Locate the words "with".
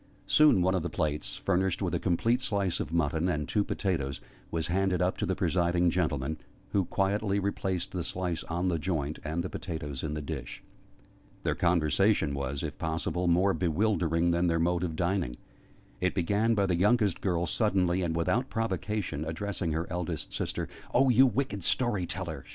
1.79-1.93